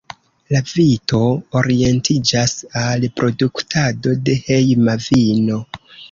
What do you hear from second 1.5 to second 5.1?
orientiĝas al produktado de hejma